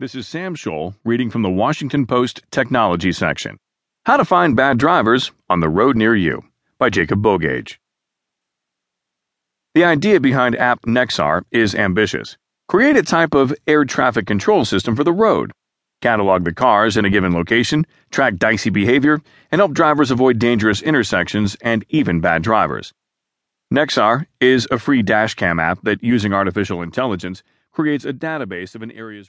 [0.00, 3.58] This is Sam Scholl reading from the Washington Post Technology section.
[4.06, 6.44] How to Find Bad Drivers on the Road Near You
[6.78, 7.80] by Jacob Bogage.
[9.74, 12.38] The idea behind app Nexar is ambitious.
[12.68, 15.50] Create a type of air traffic control system for the road.
[16.00, 19.20] Catalog the cars in a given location, track dicey behavior,
[19.50, 22.92] and help drivers avoid dangerous intersections and even bad drivers.
[23.74, 27.42] Nexar is a free dashcam app that, using artificial intelligence,
[27.72, 29.26] creates a database of an area's